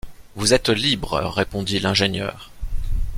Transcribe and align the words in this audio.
Vous 0.35 0.55
êtes 0.55 0.69
libre, 0.69 1.19
répondit 1.19 1.77
l’ingénieur. 1.79 2.49